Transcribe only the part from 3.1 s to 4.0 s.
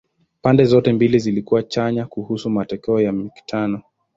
mikutano.